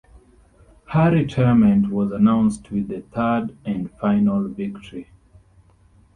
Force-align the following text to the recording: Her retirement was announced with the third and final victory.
Her 0.87 1.11
retirement 1.11 1.91
was 1.91 2.11
announced 2.11 2.71
with 2.71 2.87
the 2.87 3.01
third 3.13 3.55
and 3.65 3.91
final 3.99 4.47
victory. 4.49 5.11